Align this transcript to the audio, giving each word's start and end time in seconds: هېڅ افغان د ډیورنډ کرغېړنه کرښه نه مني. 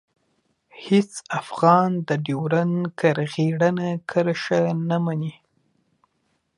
هېڅ 0.85 1.11
افغان 1.39 1.91
د 2.07 2.09
ډیورنډ 2.25 2.77
کرغېړنه 2.99 3.89
کرښه 4.09 4.61
نه 4.89 4.97
مني. 5.05 5.33